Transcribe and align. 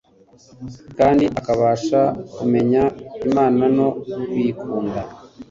kandi 0.97 1.25
akabasha 1.39 2.01
kumenya 2.35 2.83
Imana 3.27 3.61
no 3.77 3.87
kuyikunda. 4.23 5.01